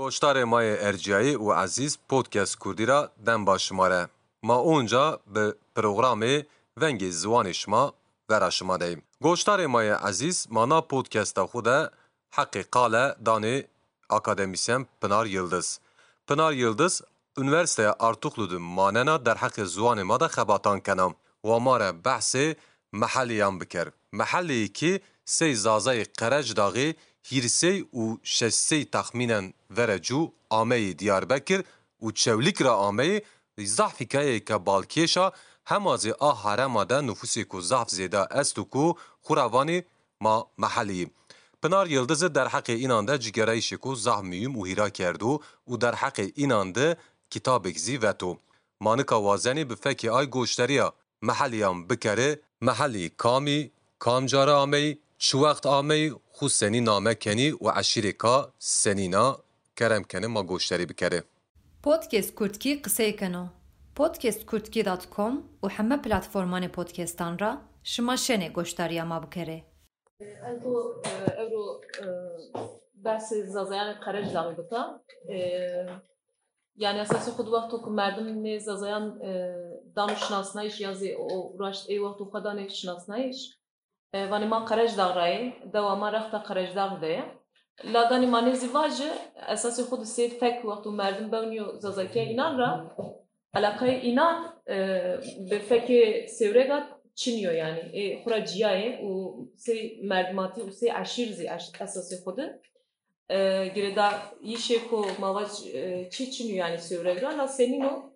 [0.00, 3.58] گوشتار مای ارجیایی و عزیز پودکست کردی را دن با.
[4.42, 6.42] ما اونجا به پروگرام
[6.76, 7.94] ونگ زوان شما
[8.28, 9.02] ورا شما دهیم.
[9.20, 11.68] گوشتار مای عزیز مانا پودکست خود
[12.30, 13.64] حق قاله دانه
[14.10, 15.80] اکادمیسyen Pınar Yıldız.
[16.26, 17.02] Pınar Yıldız
[17.38, 21.14] Üniversite Artuklu'du manena der حق زوان ما da خباتان کنم
[21.44, 22.36] و ما را بحث
[22.92, 23.86] محلیان بکر.
[24.12, 26.94] محلی که سی زازای قرج داغی
[27.28, 31.64] hîrsey û şeşsey texmînen verecû ameyê Diyarbekir
[32.02, 33.24] û çewlîkra ameyê
[33.58, 35.32] zaf hikayeke balkêşa
[35.64, 39.84] hemazê a ah herêma de nüfusê ku zaf zêde est û ku Xuravanê
[40.20, 41.10] ma meheliyê.
[41.62, 46.74] Pinar Yıldız'ı derheqê înan de cigereyşê ku zah müyüm û hîra kerdu û derheqê înan
[46.74, 46.96] de
[47.30, 48.38] kitabek zî veto.
[48.80, 55.39] Manika wazenê bi ay goşteriya meheliyan bikere mehelî kamî, kamcara ameyî, کامی کامجارا آمه چو
[55.39, 59.39] وقت آمه خو سنی نامه کنی و عشیری کا سنینا
[59.75, 61.23] کرم کنه ما گوشتری بکره
[61.83, 63.49] Podcast Kurtki qiseyekeno.
[63.95, 69.63] podcastkurtki.com û heme platformanê podcastan ra şima şenê goşdariya ma bikere.
[70.19, 71.01] Ento
[71.37, 71.81] euro
[73.03, 75.03] bahsê zazayan qerej daxil bika.
[76.75, 79.19] Yani esası xud wextu ku merdim nê zazayan
[79.95, 82.31] danû şinasnayiş ya zê o raşt ê wextu
[84.12, 84.30] xwe danê şinasnayiş.
[84.30, 87.24] Vanê ma qerej daxirayê dewama rexta qerej dax de ye.
[87.94, 89.10] Ladanê ma nêzî vaje
[89.54, 92.70] esasê xwe di sê fek wextu merdim bewniyo zazakiya înan ra
[93.54, 94.36] alakayê înan
[95.50, 96.78] bi fekê sêwrega
[97.14, 97.80] çiniyor yani.
[97.92, 99.10] E, xura ciyaye û
[99.64, 101.44] sê merdimatî û sê eşîr zî
[101.84, 102.46] esasê xwe de.
[103.74, 104.08] Gireda
[104.42, 105.44] yîşê ku mava
[106.12, 108.10] çi çiniyor yani sêwregra la senîno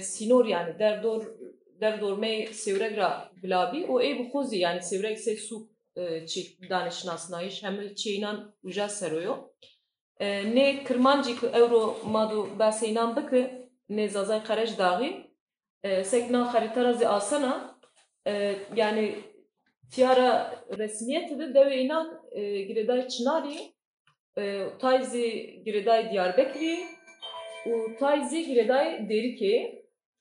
[0.00, 0.44] sînor
[1.80, 3.10] derdor derdormê sêwregra
[3.42, 5.56] bilabî û ê bixwazî yani sêwreg sê sû
[6.30, 6.40] çi
[6.70, 9.34] danişnasnayîş hemû çêînan uja seroyo.
[10.56, 11.84] Nê kirmancî ku ewro
[12.14, 13.42] madu besênan bike
[13.96, 15.10] nê zazay qerej daxî
[16.04, 17.78] sekna xeritara zî asana
[18.76, 19.14] yani
[19.92, 20.30] tiyara
[20.80, 22.06] resmiyetê de devê înan
[22.68, 23.58] girêdayê Çinarî
[24.80, 25.26] tay zî
[25.66, 26.76] girêdayê Diyarbekirê
[27.70, 29.54] û tay zî girêdayê Dêrikê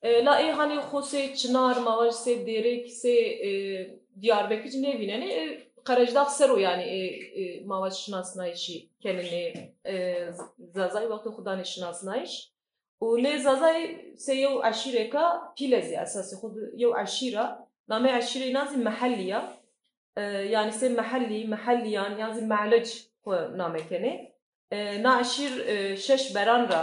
[0.03, 3.16] La ê hanê xwe sê Çınar, mava sê Dêrek, sê
[4.22, 5.31] Diyarbekir jî nevînenê
[5.88, 6.85] qerejdaq sero yani
[7.66, 9.24] mava şinasnayişî kenê
[10.78, 12.34] zazayê wextê xwe danê şinasnayîş
[13.06, 13.84] û lê zazayê
[14.25, 16.50] sê yew eşîreka pîlezî esasê xwe
[16.81, 17.46] yew eşîra
[17.90, 19.41] namê eşîrê nazî mehelliya
[20.56, 22.88] yani sê mehellî mehelliyan yan zî mehleç
[23.24, 24.13] xwe namekenê
[25.03, 25.53] na eşîr
[25.97, 26.81] şeş beran ra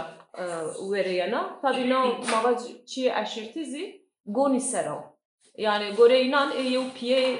[1.61, 5.15] tabi na mava çiye eşîrtî zî gonî sera
[5.57, 7.37] yani gore inan e yew piye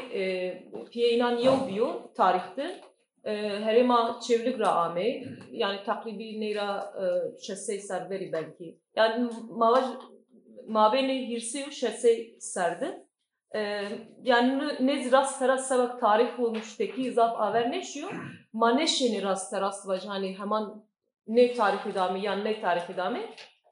[0.91, 2.71] piye inan yew biyo tarihtir
[3.67, 5.23] herema çevlik ra ame.
[5.51, 6.93] Yani takribi neyra
[7.41, 8.79] şesey serveri belki.
[8.95, 9.83] Yani mava
[10.67, 13.05] mabeni hirsi şesey serdi.
[14.23, 18.11] Yani ne rast teras sebek tarih olmuş teki zaf aver neşiyor.
[18.53, 20.63] Ma neşeni rast teras vaj hani hemen
[21.27, 23.21] ne tarih idame yani ne tarih idame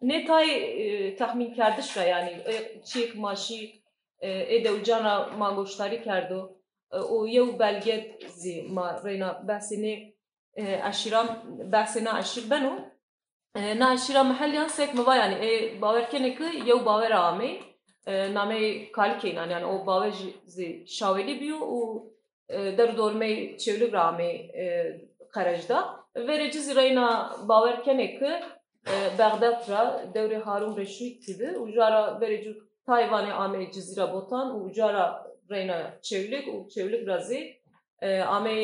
[0.01, 2.41] ne tay tahmin kardiş ra yani
[2.85, 3.83] çiğ maşi
[4.21, 6.57] ede ucana ma goştari kerdo
[6.91, 10.13] o yew belge zî ma reyna behsînê
[10.89, 11.27] eşîran
[11.71, 12.73] behsêna eşîr beno
[13.55, 17.59] na eşîra mehelyan sek miva yani ê bawerkenê ki yew bawera amê
[18.07, 20.13] namê kalikên an yani o bawer
[20.45, 21.79] zî şawelî bîyo û
[22.49, 24.31] derdormê çewlik ra amê
[25.33, 28.31] qerecda verê cizî reyna bawerkenê ki
[29.19, 32.39] Bagdad ra devrê Harun Reşîd tîdi û jara verê
[32.87, 35.05] Tayvanê amê cizîra botan û jara
[35.51, 37.41] reyna çewlik û çewlik razî
[38.37, 38.57] amê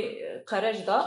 [0.51, 0.99] qerej da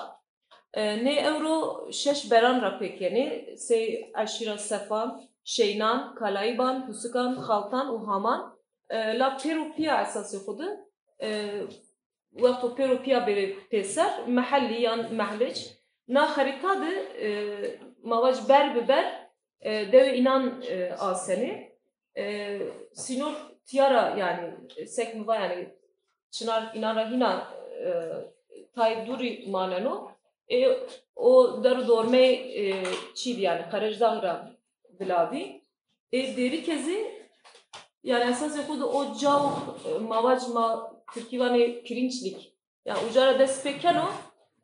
[0.76, 1.56] nê ewro
[1.92, 3.78] şeş beran ra pêkenê sê
[4.22, 8.40] eşîra Sefan, Şeynan, Kalayban, Husikan, Xaltan û Haman
[8.90, 10.68] la pêr û piya esasê xwe de
[12.42, 15.58] wexto pêr û piya bêrê pêser mehellî yan mehlic
[16.08, 16.92] na xerîta de
[18.02, 19.06] mava ji ber bi ber
[19.64, 20.62] devê înan
[20.98, 21.72] asenê
[22.92, 23.34] sînor
[23.66, 24.54] tiyara yani
[24.86, 25.68] sek miva yani
[26.30, 27.48] çınar inara hina
[28.74, 30.12] tay duri maneno
[30.50, 30.78] e
[31.16, 32.24] o dar dorme
[33.14, 34.52] çid yani Karajdağra
[35.00, 35.62] bilavi.
[36.12, 37.22] E deri kezi
[38.04, 39.42] yani esas yakudu o cav
[40.00, 42.54] mavac ma Türkivani pirinçlik.
[42.84, 44.08] Yani ucara despekeno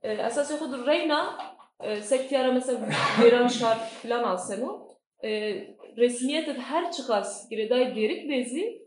[0.03, 1.38] esas yakudu reyna
[2.01, 2.79] sektiyara mesela
[3.21, 4.88] veran şart filan alseno
[5.97, 8.83] resmiyet her çıkas gireday derik bezi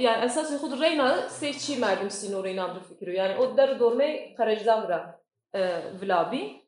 [0.00, 5.20] yani esas xud reyna seçi merdim sino reyna bir fikri yani o der dorme Karajdağra
[6.00, 6.62] vilabî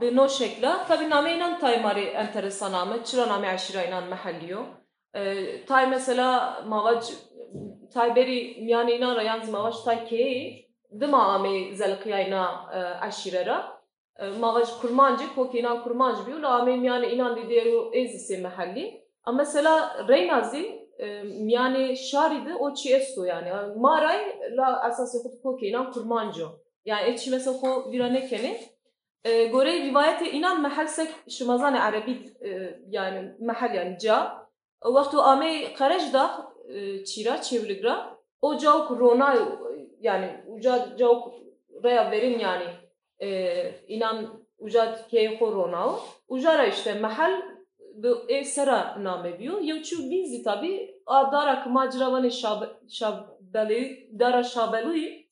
[0.00, 4.60] به نو شکلا tabi name inan tay mari enteresan ame çıra name aşira inan mahalliyo
[5.14, 7.12] Ee, tay mesela mavac
[7.92, 10.64] tay beri yani inan ra yalnız mavac tay ke
[10.99, 13.79] dima ame zelqiyayna e, aşirera
[14.19, 19.03] e, mavaj kurmancı kokina kurmancı bir la ame yani inan dediği ezisi mahalli.
[19.23, 21.05] Ama mesela reynazi e,
[21.37, 23.49] yani şaridi o çiyesto yani.
[23.77, 26.45] Maray la asası kut kokina kurmancı.
[26.85, 28.59] Yani içi mesela ko viranekeni
[29.51, 32.17] gore rivayete inan mahallsek şumazan arabi
[32.89, 34.47] yani mahal yani ca.
[34.85, 36.53] Vaktu ame karajda
[37.05, 39.37] çira çevligra o cevk ronay
[39.99, 41.33] yani uca cavuk
[41.83, 42.65] raya verin yani
[43.87, 45.95] inan uca keyho rona
[46.27, 47.41] ucara işte mahal
[47.93, 52.29] bu ev sera name biyo yevçu bizi tabi adara kmacravane
[52.89, 55.29] şabeli dara şabeli.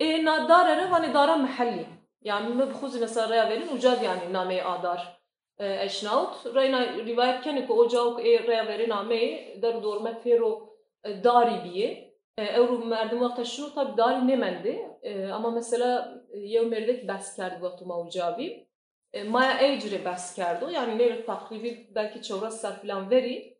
[0.00, 1.86] E na dara vane dara mahalli.
[2.22, 5.20] Yani me bixuzi mesela raya verin ucad yani name adar
[5.58, 6.54] eşnaut.
[6.54, 10.68] Reyna rivayet kene ko ocak e raya verin name der dorme fero
[11.04, 12.90] dari biye Evru
[13.20, 14.88] vakta şunu tabi dari nemendi
[15.32, 18.66] ama mesela yev merdek bas kerdi vaktu mavcabi
[19.26, 23.54] maya ecre bas kerdi yani ne takribi belki çevre sar falan veri.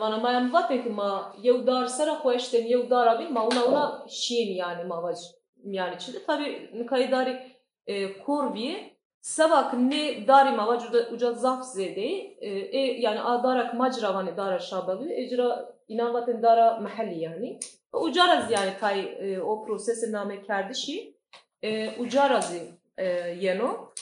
[0.00, 4.04] Vana maya mvaten ki ma yev dar sera koeşten yev dar abi ma una una
[4.08, 5.18] şiin yani mavac
[5.64, 7.38] yani çide tabi nikayı
[7.86, 10.78] e, korbiye sabak ne dari mava
[11.12, 12.06] uca, zaf zede
[12.40, 17.58] e, yani adarak macravani dara şabalı ecra inanvaten dara mahalli yani
[17.94, 21.16] ucaraz yani tay e, o prosesi name kerdişi
[21.62, 22.58] e, ucarazı
[22.96, 23.04] e,
[23.40, 23.92] yeno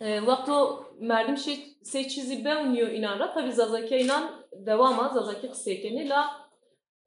[0.00, 6.42] e, vakto merdim şey se çizi beuniyor inanra tabi zazaki inan devama zazaki kısekeni la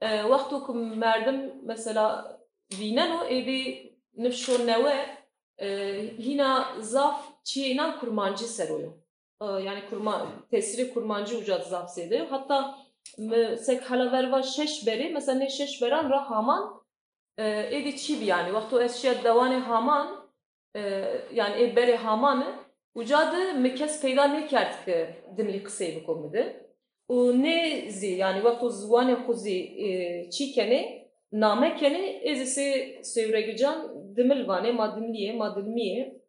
[0.03, 2.37] vakto kum merdim mesela
[2.79, 5.05] vineno evi nifşo neve
[6.19, 9.05] hina zaf çiğnen kurmancı seroyu.
[9.41, 12.31] Yani kurma, tesiri kurmancı ucat zaf seroyu.
[12.31, 12.77] Hatta
[13.59, 16.81] sek halaverva şeş beri, mesela ne şeş beran ra haman
[17.71, 18.53] edi çibi yani.
[18.53, 20.31] Vaktu eşya devane haman
[21.33, 22.45] yani e beri hamanı
[22.95, 25.07] ucadı mekes peyda ne kert ki
[25.37, 26.53] dimli kısayı bu konuda.
[27.07, 36.24] O ne zi yani vaktu zvane kuzi çikene namekeni ezisi sevregican dimilvane madimliye madilmiye e,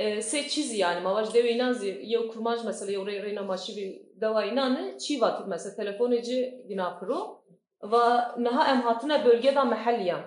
[0.00, 1.00] ee, se çizi yani.
[1.00, 5.46] Mavaş deve inan ya kurmaj mesela ya oraya reyna maşi bir dava inan çi vakit
[5.46, 5.76] mesela.
[5.76, 7.42] Telefon eci dinapro
[7.82, 7.96] ve
[8.38, 10.20] naha em hatına bölgeden mahalliyan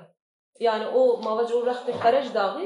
[0.60, 2.62] yani o mavac o rahti haraj dağı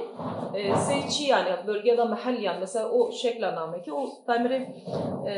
[0.54, 1.68] e, se çi yani.
[1.68, 4.68] Bölgeden mahalliyan mesela o şekla nameki o tamire
[5.27, 5.33] e,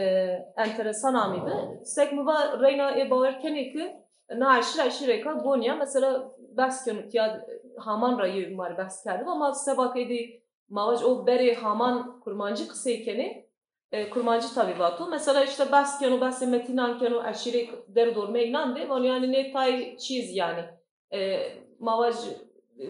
[0.57, 1.51] enteresan amibi
[1.83, 3.95] sek muva reyna e bawerken ki
[4.35, 5.75] naşira işireka bonya.
[5.75, 7.45] Mesela bas könüt ya
[7.77, 13.49] haman rayı var bas kerdi ama sebak edi mavac o beri haman kurmancı kısaykeni
[13.91, 15.07] e, kurmancı tabibatı.
[15.07, 18.79] Mesela işte bas kenu bas metinan kenu aşırı der dorme inandı.
[19.03, 20.65] Yani ne tay çiz yani.
[21.13, 21.39] E,
[21.79, 22.15] mavac
[22.79, 22.83] e,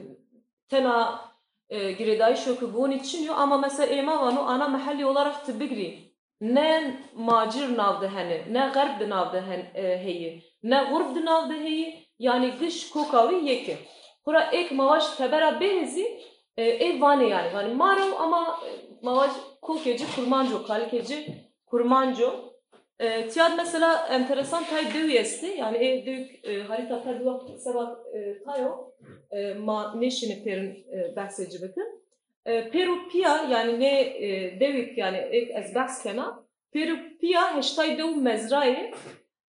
[0.69, 1.21] tena
[1.69, 6.09] e, gireday şoku bunun için yo ama mesela ema vanu ana mahalli olarak tıbigri.
[6.41, 12.89] Ne macir navdı hani, ne garb navdı hani heyi, ne gurb navdı heyi, yani gış
[12.89, 13.77] kokavi yeke.
[14.25, 16.21] Kura ek mavaş tebera benzi
[16.59, 17.49] e, ev vane yani.
[17.49, 18.69] Hani maro ama e,
[19.01, 21.25] mavac kulkeci, kurmanco, kalkeci,
[21.65, 22.53] kurmanco.
[22.99, 25.55] Ee, e, tiyad mesela enteresan tay deviyesti.
[25.57, 28.91] Yani ev dük e, harita tay duvak sebat e, tayo.
[29.31, 32.01] E, ma neşini perin e, bahsedici bakın.
[32.45, 36.43] E, peru pia yani ne e, devik yani ek ez bahs kena.
[36.71, 38.91] Peru pia heştay dev mezrayı.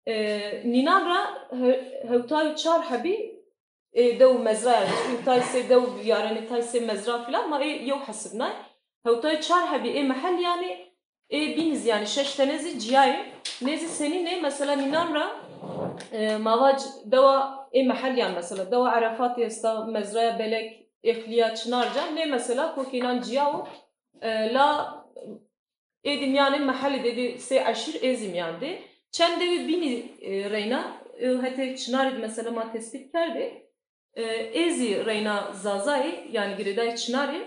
[0.06, 1.48] E, ninavra
[2.08, 3.37] hevtay çar habi
[4.19, 8.49] دو مزرعه هوتای سه دو يعني تاي سه مزرعه فلان ما يو حسبنا
[9.07, 10.93] هوتای چار هبی ای محل yani
[11.31, 13.25] e, biniz yani şeş tenezi ciyayı
[13.61, 15.35] nezi senin ne mesela ninan ra
[16.11, 22.25] e, mavac deva e mahal yani mesela deva arafat yasta mezraya belek ehliya çınarca ne
[22.25, 23.67] mesela kokinan ciyavu
[24.21, 24.97] e, la
[26.03, 28.79] edim yani mahalli dedi se aşir ezim yani
[29.13, 33.66] Çende ve bini e, reyna hete çınarı mesela ma tespit kerdi.
[34.14, 34.22] E,
[34.54, 37.44] ezi reyna zazai yani gireday çınarı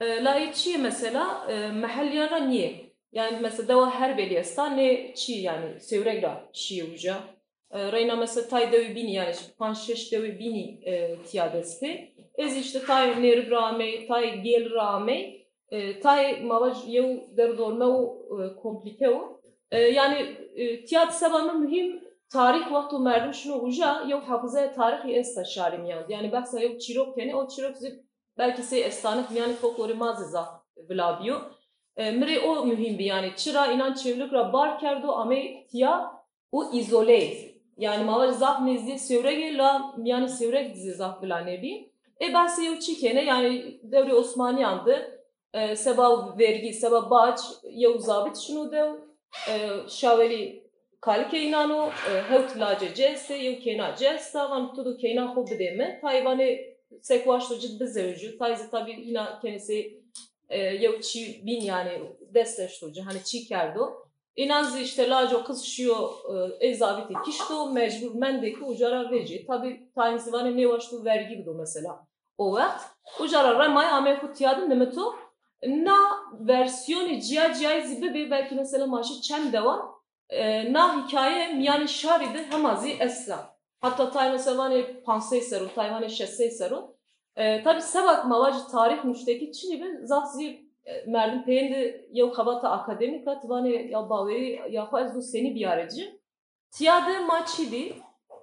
[0.00, 2.88] e, la çi mesela mahalliyara niye?
[3.12, 7.16] Yani mesela deva her beliyesta ne çi yani sevregra çi uca.
[7.72, 10.80] Reyna mesela tay devi bini yani panç şeş devi bini
[11.24, 12.12] tiyadesti.
[12.34, 15.34] Ez işte tay ner rame, tay gel rame,
[16.02, 18.18] tay mavac yev der dorme o
[18.62, 19.40] komplike o.
[19.72, 20.36] Yani
[20.86, 26.04] tiyat sebamı mühim tarih vaktu merdim şunu uca yok hafızaya tarih esta şarim yani.
[26.08, 27.76] Yani baksa yok çirok yani o çirok
[28.38, 31.36] belki se estanık yani folklori mazı za vlabiyo.
[31.96, 33.32] E, Mire o mühim bir yani.
[33.36, 36.12] Çıra inan çevlik bar kerdo ame tiya
[36.52, 37.34] o izole.
[37.76, 41.92] Yani mavaş zaf nezdi sevrege la yani sevrek dizi zaf bila nebi.
[42.20, 45.20] E ben size çikene yani devre Osmaniyan'dı.
[45.54, 48.94] E, seba vergi, seba baç, yev zabit şunu dev.
[49.48, 50.67] E, şaveli
[51.00, 56.00] kalke inano, e, hevt lace cesse, yev kena cessa, van tudu kena ho bideme.
[56.00, 58.38] Tayvani sekvaşto cid bizevcu.
[58.38, 60.02] Tayzi tabi yine kendisi
[60.48, 61.92] e, çi bin yani
[62.34, 63.02] desteştocu.
[63.06, 64.08] Hani çi kerdo.
[64.36, 66.10] İnanzi işte laco kızışıyor
[66.60, 69.46] e, zabiti kişto mecbur mendeki ucara veci.
[69.46, 72.06] Tabi tayinzi vane ne baştu vergi bido mesela.
[72.38, 72.84] O vakt
[73.20, 75.14] ucara ramay ame kutiyadın nemeto
[75.62, 75.98] na
[76.32, 79.97] versiyoni ciya ciya zibe be belki mesela maaşı çem devam
[80.30, 83.58] e, na hikaye yani şaride hemazi esra.
[83.80, 86.84] Hatta Tayvan sevane pansey serun, Tayvan şessey serun.
[87.36, 93.70] E, tabi sebak malacı tarih müşteki çilibi zatzi e, merdim peyinde yıl kabata akademika tıvane
[93.70, 96.18] ya bağlayı ya faiz bu seni bir aracı.
[96.70, 97.92] Tiyade maçidi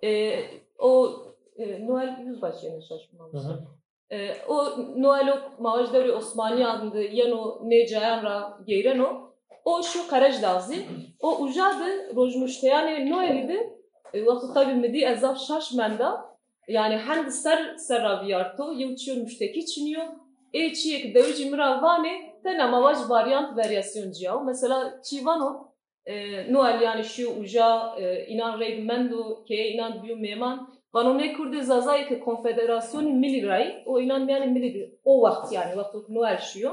[0.03, 0.39] e,
[0.79, 1.13] o
[1.57, 3.67] e, Noel Yüzbaşı'nın şaşırmamıştı.
[4.11, 4.65] E, o
[4.97, 9.34] Noel ok Mağajdari Osmani adında yan o Necayan Geyren o.
[9.65, 10.85] O şu karaj dazi.
[11.19, 13.69] O ucadı rojmuşteyane Noel'idi.
[14.25, 16.25] Vakti tabi midi ezaf şaşmenda.
[16.67, 20.03] Yani hem ser serraviyarto yevçiyor müşteki çiniyor.
[20.53, 24.43] E çiyek devci miravane tena mavaş varyant varyasyon ciao.
[24.43, 25.75] Mesela çivano
[26.49, 27.95] Noel yani şu uca
[28.27, 33.99] inan reid mendo ke inan biyo meman Vano ne kurde zazayı ki konfederasyonu miligray o
[33.99, 36.71] inan yani miligi o vakit yani vakit Noel şuyo.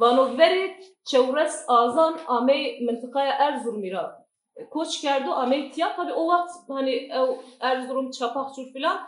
[0.00, 4.26] Veri çevres azan ame mıntıkaya Erzurum'ira
[4.70, 7.08] koç kerdo ame tiya tabi o vakit hani
[7.60, 8.98] Erzurum çapakçur filan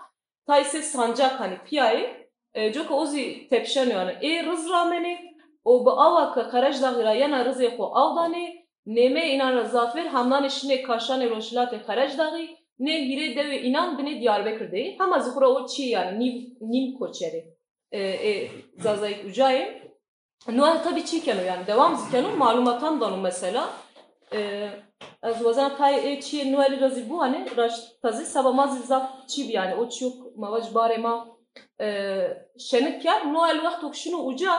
[0.46, 2.30] tayse sancak hani piyayı
[2.74, 5.18] Joka ozi tepşen yani e rız rameni
[5.64, 11.30] o bu avaka karaj dağıra yana rız yako avdane neme inan zafer hamdan işine kaşane
[11.30, 12.38] roşilate karaj dağı
[12.80, 14.96] ne hire deve inan bine Diyarbakır değil.
[14.98, 17.54] Ama zıkura o çi yani nim, nim koçeri.
[17.92, 19.89] E, e, zazayık ucayı.
[20.48, 21.66] Noel tabi çi kenu yani.
[21.66, 23.70] Devam zikenu malumatan donu mesela.
[24.34, 24.68] E,
[25.22, 29.74] az vazan tay e çi Noel razı bu hani raş tazi sabamaz zaf çi yani.
[29.74, 31.28] O çi yok mavac barema
[32.58, 34.52] şenik ker Noel vakti şunu uca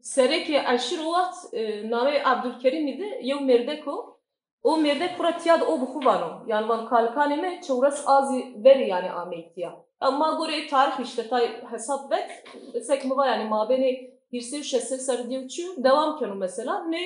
[0.00, 1.52] sereke aşır o vakt
[1.84, 4.20] nave Abdülkerim idi yev merdeko
[4.62, 9.10] o merdek kura tiyad o buku vano yani van kalkane me çevres azi veri yani
[9.10, 9.74] ameytiya.
[10.00, 12.44] Ama gore tarih işte tay hesap vet
[12.86, 17.00] sek mi var yani mabeni hirsi şesir ser diyorçu devam kenu mesela ne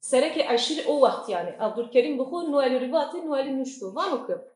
[0.00, 4.50] sereke aşır o vakt yani Abdülkerim buku Noel rivati Noel nuştu vano kı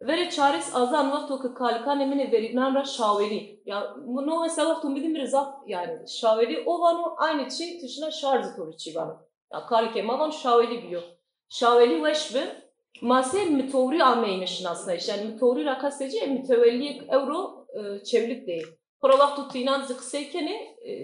[0.00, 3.62] Vere çares azan vaktu ki kalkan emine verilen ra şaveli.
[3.66, 8.46] Ya bunu mesela vaktu bidim bir zaf yani şaveli o vano aynı şey tışına şarj
[8.56, 9.16] toru çi vano.
[9.52, 11.00] Ya kalke ma van şaveli biyo.
[11.48, 12.56] Şaveli veşbe
[13.02, 15.08] mase mitovri ameyne şinasna iş.
[15.08, 17.66] Yani mitovri ra kasteci mitevelli euro
[18.04, 18.66] çevlik değil.
[19.01, 20.49] Kora vaktu tinan zıkseyken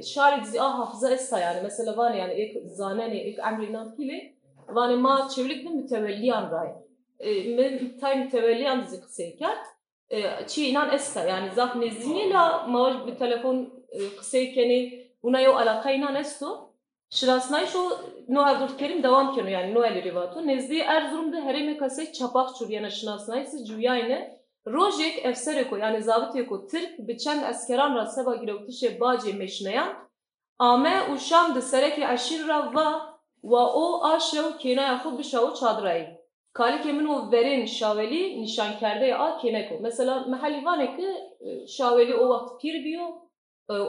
[0.01, 1.59] şari dizi ah hafıza esta yani.
[1.63, 4.33] Mesela var yani ek zanene ek emrinan pile.
[4.67, 6.69] Vani ma çevlik de mütevelliyan ray.
[7.57, 9.55] من تایم تولي عند زي قسيكر
[10.47, 13.69] چی اینان استا yani zaf nezdini la mavaş bir telefon
[14.17, 16.69] kısayken'i buna yo alaka inan esto
[17.09, 17.79] şirasnay şu
[18.29, 23.45] Noel Durkerim devam kenu yani Noel rivatu nezdi Erzurum'da hereme kase çapak çur yana şirasnay
[23.45, 24.34] siz cüyayne
[24.66, 30.08] Rojek efsereko yani zabiteko Türk biçen askeran ra seba girevtişe bace meşneyan
[30.58, 36.16] ame uşam de sereki aşir ra va ve o aşev kenaya xud bişavu çadrayı
[36.56, 39.74] Kalike min o verin şaveli nişan kerde a keneko.
[39.80, 41.06] Mesela mahalli vane ki
[41.68, 43.02] şaveli o vakt pir biyo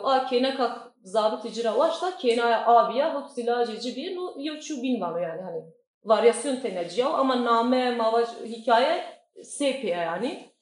[0.03, 5.41] a keneka zabit icra vaşta kenaya abiya hop silajı cibi no yoçu bin vano yani
[5.41, 5.63] hani
[6.03, 9.03] varyasyon teneciya ama name mavaş hikaye
[9.43, 10.57] sepiye yani.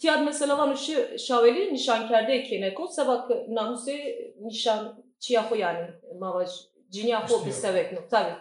[0.00, 0.76] Tiyad mesela vano
[1.18, 5.86] şaveli nişan kerde keneko sebak namuse nişan çiyaho yani
[6.18, 6.50] mavaş
[6.90, 8.34] cinyaho bisevek no tabii.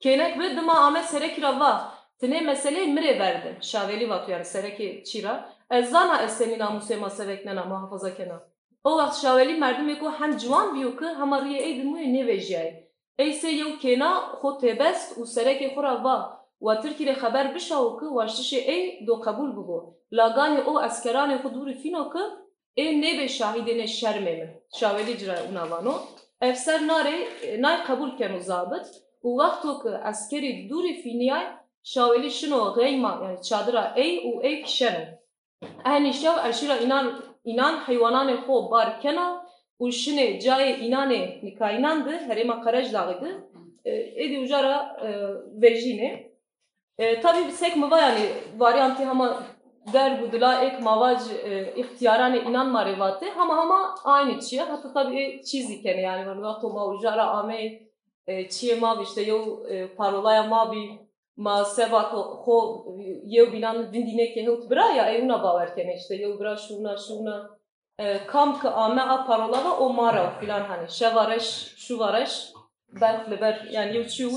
[0.00, 1.94] Kenek ve dıma ame serek rava.
[2.20, 3.56] Tine mesele mire verdi.
[3.60, 5.50] Şaveli vatu yani sereki çira.
[5.70, 8.42] Ezana eseni namuse maseveknena muhafaza kena.
[8.84, 12.86] O vakt şaveli merdim yeko hem civan biyo ki hem ariye eydin muye ne vejiyay.
[13.18, 16.45] Eyse yev kena xo tebest u sereki xora va.
[16.61, 21.73] و ترکی ره خبر بشاو که واشتش ای دو قبول بگو لاگانی او اسکران خودوری
[21.73, 22.19] فینو که
[22.73, 25.93] ای نه به شاهدین شرمه من شاولی جرا اونوانو
[26.41, 27.15] افسر ناره
[27.59, 28.87] نای قبول کنو زابط
[29.23, 31.45] و وقتی که اسکری دوری فینیای
[31.83, 35.05] شاولی شنو غیما yani çadıra ey u ey kişeno.
[35.85, 39.45] Ehni şev erşira inan inan hayvanan xo bar kena
[39.79, 43.29] û şinê cayê înanê nîkayînan di herêma Qerejdağê di
[43.85, 43.91] e,
[44.23, 45.09] êdî ujara e,
[45.61, 46.31] vejînê
[46.98, 49.42] e, tabii sek mava yani varyantı hama
[49.92, 55.84] der budula ek mavac e, ihtiyaranı inan marevate ama ama aynı çiye hatta tabii çizik
[55.84, 57.82] yani var vakto ma ujara ame
[58.26, 62.86] e, çiye ma işte yo e, parolaya ma bi ma seva ho
[63.24, 66.14] yo binan vindine ke hut bra ya e una baver kene işte.
[66.14, 67.50] Yo bra şuna şuna.
[67.98, 70.90] E, kam ki ame a parolava o mara filan hani.
[70.90, 72.52] Şevareş şu vareş
[73.00, 74.28] belki ber yani yo çiye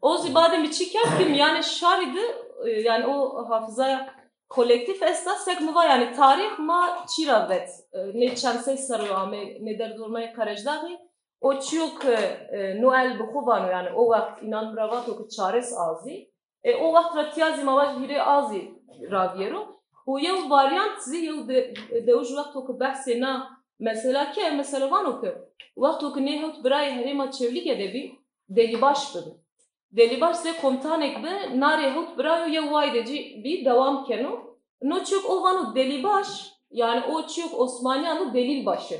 [0.00, 2.20] o zibade mi çiker kim yani şaridi
[2.66, 4.14] e, yani o hafızaya
[4.48, 7.70] kolektif esas sek mı var yani tarih ma çira vet.
[7.92, 10.98] E, ne çanse sarıyor ama ne der durmaya karajdağı
[11.40, 16.30] o çiyok e, Noel bukhuvano yani o vakt inan bravato ki çares azi
[16.64, 18.74] e, o vakt ratiyazi mavaj hire azi
[19.10, 21.74] raviero o yev varyant zi yev de
[22.06, 25.28] de uj vakto ki bahse na mesela ki mesela vano ki
[25.76, 29.47] vakto ki ne hut bray herema çevlik edebi deli baş bidi
[29.92, 34.40] Delibaş se komtanek be nare hut brayo ye vaydeci bir devam kenu.
[34.82, 38.94] No çok o vanu delibaş yani o çok Osmanyanlı delil başı.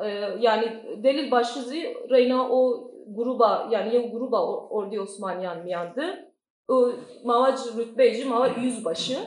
[0.00, 0.08] Ee,
[0.40, 6.32] yani delil başı zi reyna o gruba yani ye gruba ordi Osmanyan miyandı.
[6.68, 6.90] O
[7.24, 9.18] mavac rütbeci mava yüzbaşı.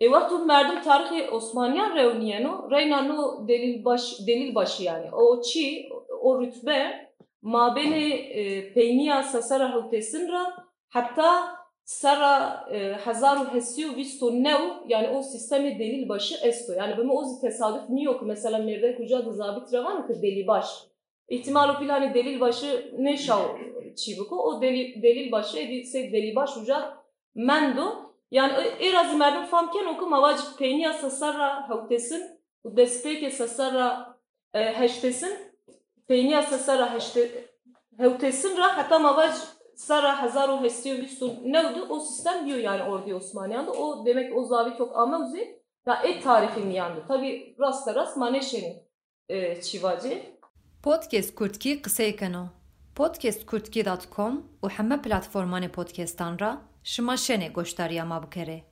[0.00, 5.14] E vaktu merdim tarihi Osmanyan revniyeno reyna no delil baş delil başı yani.
[5.14, 5.88] O çi
[6.20, 7.09] o rütbe
[7.41, 7.93] ما بین
[8.73, 10.43] پینیا سسر هوتسین را
[10.89, 11.31] حتی
[11.83, 12.21] سر
[13.05, 16.73] هزار و هسی و بیست و نو yani o sistemi delil başı esto.
[16.73, 18.21] Yani bu o tesadüf niye yok?
[18.21, 20.65] Mesela nerede kucağı da zabit ravan ki delil baş.
[21.29, 23.43] İhtimal o hani delil başı ne şav
[23.95, 26.97] çibuko o delil, delil başı edilse delil baş uca
[27.35, 28.05] mendo.
[28.31, 32.23] Yani eraz merdum famken oku mavac peyniya sasara havtesin
[32.63, 34.17] u despeke sasara
[34.53, 35.48] heştesin
[37.98, 39.34] hevtesin ra hatta mavac
[39.76, 44.76] sara hazaru hestiyo bistu nevdu o sistem diyor yani orada Osmaniye'de o demek o zavi
[44.78, 47.04] çok amazi ya et tarifin yandı.
[47.08, 48.76] Tabi rasta rast maneşenin
[49.28, 50.22] e, çivacı.
[50.82, 52.46] Podcast Kurtki qiseyekeno
[52.94, 58.69] podcastkurtki.com û heme platformanê podcastan ra şima şenê goştariya ma bikere.